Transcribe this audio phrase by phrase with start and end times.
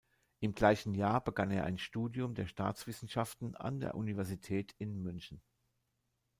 [0.39, 5.43] Im gleichen Jahr begann er ein Studium der Staatswissenschaften an der Universität in München.